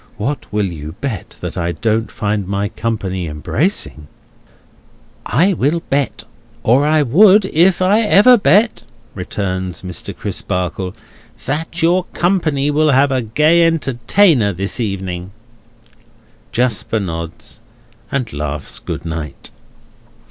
[0.17, 4.07] What will you bet that I don't find my company embracing?"
[5.27, 8.83] "I will bet—or I would, if ever I did bet,"
[9.13, 10.17] returns Mr.
[10.17, 10.95] Crisparkle,
[11.45, 15.33] "that your company will have a gay entertainer this evening."
[16.51, 17.61] Jasper nods,
[18.11, 19.51] and laughs good night!